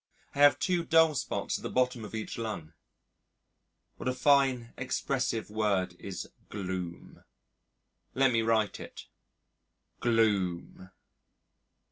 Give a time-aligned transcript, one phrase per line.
[0.33, 2.73] I have two dull spots at the bottom of each lung.
[3.97, 7.23] What a fine expressive word is gloom.
[8.15, 9.05] Let me write it:
[9.99, 10.89] GLOOM....